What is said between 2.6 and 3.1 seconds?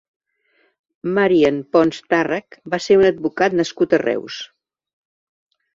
va ser un